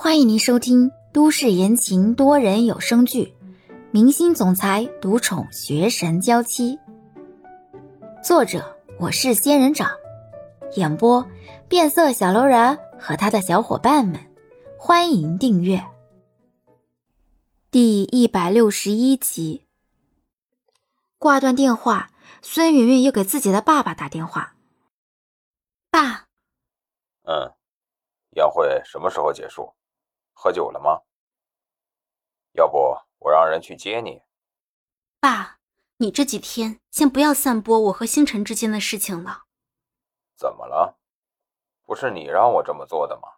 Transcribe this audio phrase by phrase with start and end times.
[0.00, 3.34] 欢迎您收听都市言情多人有声剧
[3.90, 6.76] 《明星总裁独宠学神娇妻》，
[8.22, 9.90] 作者我是仙人掌，
[10.76, 11.26] 演播
[11.68, 14.20] 变色小楼人和他的小伙伴们。
[14.78, 15.84] 欢迎订阅
[17.72, 19.66] 第一百六十一集。
[21.18, 24.54] 挂断电话，孙云云又给自己的爸爸打电话
[25.90, 26.28] ：“爸，
[27.24, 27.52] 嗯，
[28.36, 29.74] 宴会什么时候结束？”
[30.40, 31.02] 喝酒了吗？
[32.52, 34.22] 要不我让人去接你。
[35.18, 35.58] 爸，
[35.96, 39.46] 你这几天先不要散播我和星辰之间的事情了。
[40.36, 40.96] 怎么了？
[41.84, 43.28] 不是你让我这么做的吗？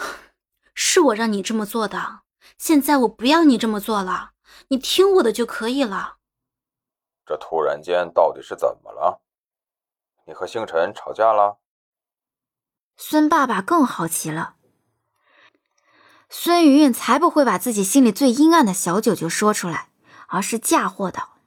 [0.74, 2.20] 是我让你这么做的。
[2.56, 4.34] 现在我不要你这么做了，
[4.68, 6.18] 你听我的就可以了。
[7.26, 9.20] 这突然间到底是怎么了？
[10.24, 11.58] 你和星辰吵架了？
[12.96, 14.54] 孙爸爸更好奇了。
[16.30, 19.88] 孙云云才不会把自己心里最阴暗的小九九说出来，
[20.26, 21.38] 而是嫁祸道：“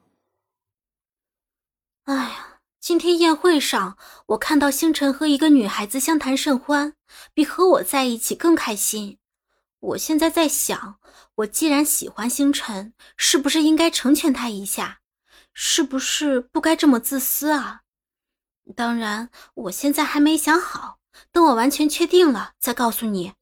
[2.06, 6.96] 哎呀，今天宴会上，我看到星辰和一个女孩子相谈甚欢，
[7.34, 9.20] 比和我在一起更开心。
[9.80, 11.00] 我现在在想，
[11.36, 15.02] 我既然喜欢星辰，是不是应该成全他一下？
[15.54, 17.82] 是不是不该这么自私啊？
[18.76, 20.98] 当然，我现在还没想好，
[21.32, 23.34] 等我完全确定了再告诉你。”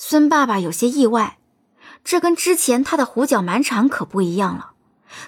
[0.00, 1.40] 孙爸爸有些意外，
[2.04, 4.74] 这跟之前他的胡搅蛮缠可不一样了，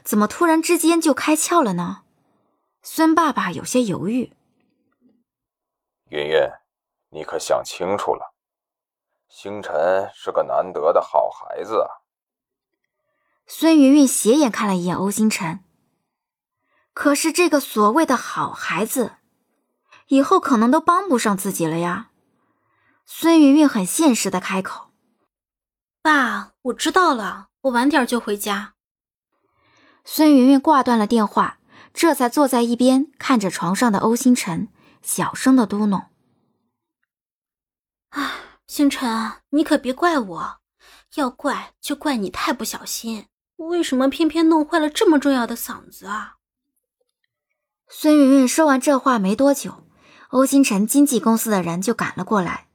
[0.04, 2.02] 怎么突然之间就开窍了呢？
[2.80, 4.32] 孙爸爸有些犹豫。
[6.10, 6.38] 云云，
[7.08, 8.32] 你可想清楚了，
[9.28, 12.06] 星辰是个难得的好孩子啊。
[13.48, 15.64] 孙云云斜眼看了一眼欧星辰，
[16.94, 19.16] 可是这个所谓的好孩子，
[20.06, 22.09] 以后可能都帮不上自己了呀。
[23.12, 24.92] 孙云云很现实的开口
[26.00, 28.74] ：“爸，我知道了，我晚点就回家。”
[30.06, 31.58] 孙云云挂断了电话，
[31.92, 34.68] 这才坐在一边看着床上的欧星辰，
[35.02, 36.04] 小声的嘟哝
[38.10, 38.30] ：“哎，
[38.68, 40.60] 星辰，你可别怪我，
[41.16, 43.26] 要怪就怪你太不小心，
[43.56, 46.36] 为什么偏偏弄坏了这么重要的嗓子啊？”
[47.90, 49.84] 孙云云说完这话没多久，
[50.28, 52.68] 欧星辰经纪公司的人就赶了过来。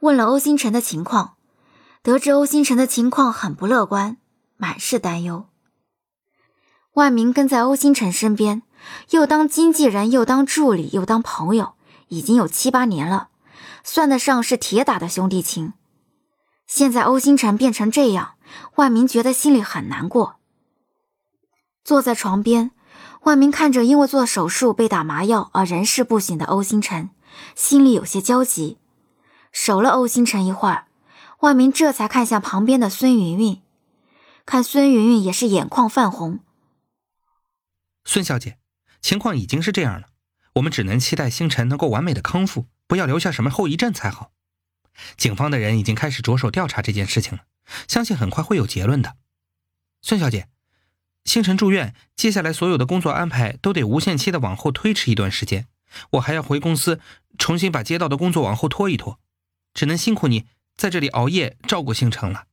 [0.00, 1.36] 问了欧星辰的情况，
[2.02, 4.18] 得知欧星辰的情况很不乐观，
[4.56, 5.48] 满是担忧。
[6.92, 8.62] 万明跟在欧星辰身边，
[9.10, 11.74] 又当经纪人，又当助理，又当朋友，
[12.08, 13.28] 已经有七八年了，
[13.84, 15.72] 算得上是铁打的兄弟情。
[16.66, 18.34] 现在欧星辰变成这样，
[18.76, 20.36] 万明觉得心里很难过。
[21.84, 22.72] 坐在床边，
[23.22, 27.10] 万明看着因为做手术被打麻药而人事不省的欧星辰，
[27.54, 28.78] 心里有些焦急。
[29.58, 30.86] 守了欧星辰一会儿，
[31.40, 33.62] 万明这才看向旁边的孙云云，
[34.44, 36.40] 看孙云云也是眼眶泛红。
[38.04, 38.58] 孙小姐，
[39.00, 40.08] 情况已经是这样了，
[40.56, 44.32] 我们只能期待星辰能够完美的康复，不要留下什么后遗症才好。
[45.16, 47.44] 警方的人已经开始着手调查这件事情了，
[47.88, 49.16] 相信很快会有结论的。
[50.02, 50.48] 孙小姐，
[51.24, 55.66] 星辰住院，接下来所有的工作安排都得无限期的往后推迟一段时间，
[56.10, 57.00] 我还要回公司
[57.38, 59.18] 重新把接到的工作往后拖一拖。
[59.76, 62.46] 只能辛苦你在这里熬夜照顾星辰了。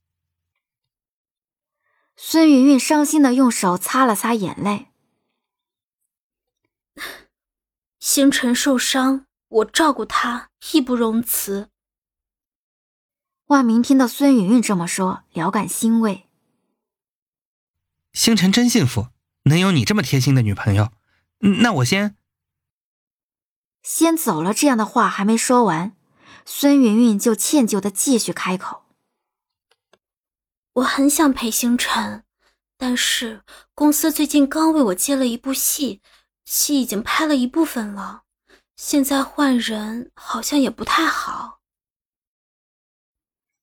[2.17, 4.89] 孙云云伤心的用手擦了擦眼泪。
[7.99, 11.69] 星辰受伤，我照顾他义不容辞。
[13.45, 16.27] 万明听到孙云云这么说，聊感欣慰。
[18.11, 19.07] 星辰真幸福，
[19.43, 20.91] 能有你这么贴心的女朋友。
[21.61, 22.17] 那我先
[23.81, 24.53] 先走了。
[24.53, 25.95] 这样的话还没说完。
[26.45, 28.83] 孙云云就歉疚的继续开口
[30.73, 32.23] ：“我很想陪星辰，
[32.77, 33.43] 但是
[33.73, 36.01] 公司最近刚为我接了一部戏，
[36.45, 38.23] 戏已经拍了一部分了，
[38.75, 41.59] 现在换人好像也不太好。”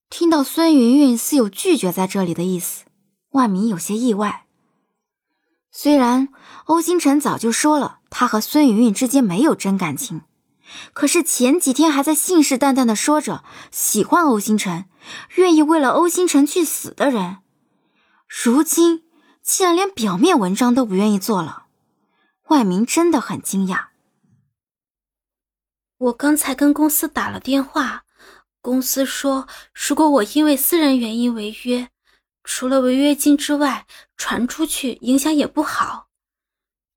[0.08, 2.84] 听到孙云云似有拒绝在这里的意思，
[3.30, 4.46] 万明有些意外。
[5.70, 6.28] 虽然
[6.64, 10.22] 欧星辰早就说了，他和孙云云之间没有真感情。
[10.92, 14.86] 可是前几天还在信誓旦旦的说着喜欢欧星辰，
[15.36, 17.38] 愿意为了欧星辰去死的人，
[18.26, 19.04] 如今
[19.42, 21.66] 竟然连表面文章都不愿意做了，
[22.48, 23.86] 外明真的很惊讶。
[25.98, 28.04] 我刚才跟公司打了电话，
[28.62, 31.90] 公司说如果我因为私人原因违约，
[32.42, 36.08] 除了违约金之外，传出去影响也不好，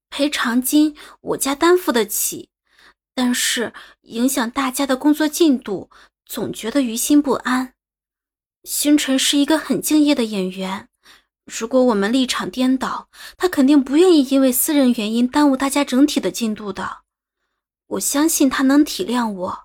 [0.09, 2.49] 赔偿金我家担负得起。
[3.15, 5.89] 但是影响大家的工作进度，
[6.25, 7.73] 总觉得于心不安。
[8.63, 10.87] 星辰是一个很敬业的演员，
[11.45, 17.01] 如果我们立场颠倒，他肯定不愿意因为私人原因耽误大家整体的进度的。
[17.87, 19.59] 我相信他能体谅我，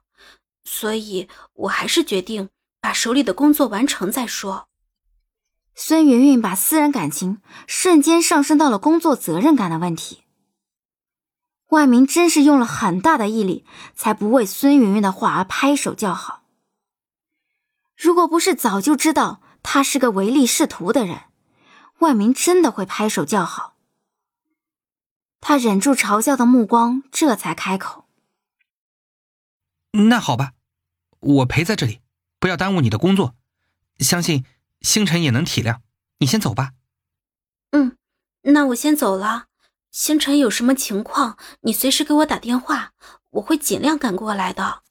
[0.65, 2.50] 所以我还是决定
[2.81, 4.67] 把手里的工作完成再说。
[5.75, 10.25] 孙云云把私人感情瞬间上升到了工作责任感的问题。
[11.69, 16.44] 万明真是用了很大的毅力，才不为孙云云的话而拍手叫好。
[17.97, 21.25] 如果不是早就知道他是个唯利是图的人，
[21.99, 23.76] 万明真的会拍手叫好。
[25.41, 28.06] 他忍住嘲笑的目光，这才开口
[30.09, 30.53] ：“那好吧，
[31.21, 32.00] 我陪在这里，
[32.38, 33.35] 不要耽误你的工作。
[33.99, 34.44] 相信。”
[34.81, 35.81] 星辰也能体谅，
[36.19, 36.71] 你先走吧。
[37.73, 37.99] 嗯，
[38.43, 39.48] 那我先走了。
[39.90, 42.93] 星辰有什么情况，你随时给我打电话，
[43.31, 44.82] 我会尽量赶过来的。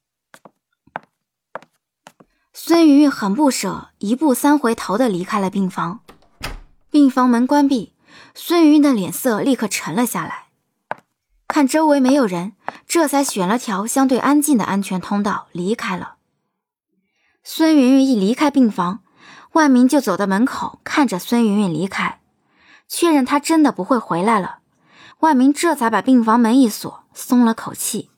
[2.52, 6.00] 孙云云很不舍，一步三回头的离开了病房。
[6.90, 7.94] 病房门关闭，
[8.34, 10.48] 孙云云的脸色立刻沉了下来。
[11.46, 12.54] 看周围没有人，
[12.86, 16.16] 这才选了条相对安静的安全通道离开了。
[17.42, 19.02] 孙云云一离开病房。
[19.52, 22.20] 万明就走到门口，看着孙云云离开，
[22.86, 24.58] 确认她真的不会回来了。
[25.18, 28.10] 万明这才把病房门一锁，松了口气。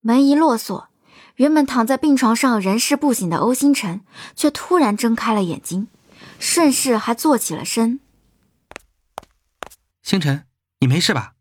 [0.00, 0.88] 门一落锁，
[1.36, 4.00] 原本躺在病床上人事不省的欧星辰，
[4.34, 5.88] 却突然睁开了眼睛，
[6.38, 8.00] 顺势还坐起了身。
[10.02, 10.46] 星辰，
[10.80, 11.34] 你没事吧？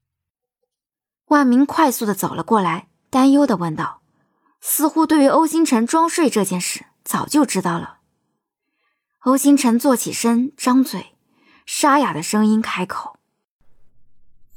[1.28, 4.02] 万明快速的走了过来，担忧的问道，
[4.60, 8.00] 似乎对于欧星辰装睡这件事早就知道了。
[9.20, 11.16] 欧星辰坐起身，张嘴，
[11.66, 13.18] 沙哑的声音开口：“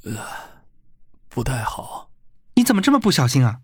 [0.04, 0.26] 呃，
[1.28, 2.10] 不太好。
[2.54, 3.60] 你怎么这么不小心啊？”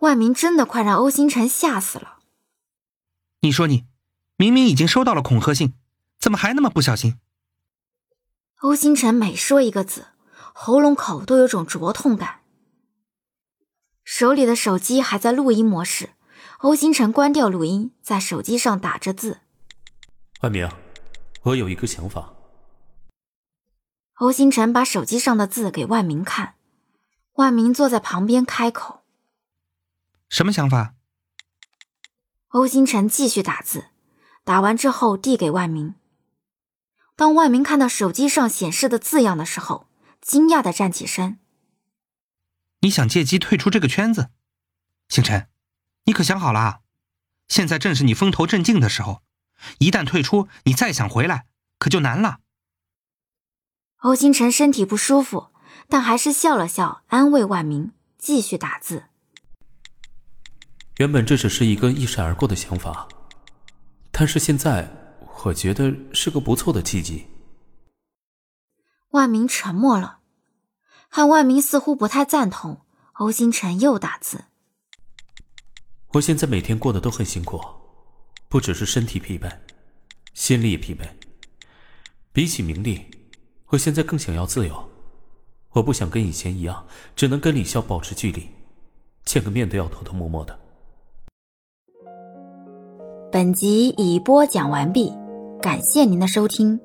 [0.00, 2.18] 万明真的快让欧星辰吓死了。
[3.40, 3.86] 你说你，
[4.36, 5.74] 明明已经收到了恐吓信，
[6.18, 7.18] 怎么还那么不小心？
[8.60, 10.06] 欧星辰每说一个字，
[10.52, 12.40] 喉咙口都有种灼痛感。
[14.04, 16.10] 手里的手机还在录音模式，
[16.58, 19.40] 欧星辰关掉录音，在手机上打着字。
[20.40, 20.70] 万明，
[21.42, 22.32] 我有一个想法。
[24.18, 26.56] 欧星辰把手机上的字给万明看，
[27.34, 29.04] 万明坐在旁边开口
[30.28, 30.94] ：“什么想法？”
[32.48, 33.90] 欧星辰继续打字，
[34.42, 35.94] 打完之后递给万明。
[37.14, 39.86] 当万明看到手机上显示的字样的时候，
[40.20, 41.38] 惊讶的站起身
[42.82, 44.30] ：“你想借机退出这个圈子？
[45.08, 45.48] 星辰，
[46.04, 46.80] 你可想好了？
[47.46, 49.22] 现在正是你风头正劲的时候。”
[49.78, 51.46] 一旦退出，你再想回来
[51.78, 52.40] 可就难了。
[53.98, 55.48] 欧星辰身体不舒服，
[55.88, 59.04] 但还是笑了笑，安慰万明，继续打字。
[60.98, 63.08] 原本这只是一个一闪而过的想法，
[64.12, 64.88] 但是现在
[65.44, 67.26] 我觉得是个不错的契机。
[69.10, 70.20] 万明沉默了，
[71.10, 72.82] 看万明似乎不太赞同，
[73.14, 74.44] 欧星辰又打字。
[76.12, 77.60] 我现在每天过得都很辛苦。
[78.48, 79.58] 不只是身体疲惫，
[80.32, 81.06] 心里也疲惫。
[82.32, 83.04] 比起名利，
[83.70, 84.74] 我现在更想要自由。
[85.72, 86.84] 我不想跟以前一样，
[87.14, 88.48] 只能跟李潇保持距离，
[89.24, 90.58] 见个面都要偷偷摸摸的。
[93.30, 95.12] 本集已播讲完毕，
[95.60, 96.80] 感谢您的收听。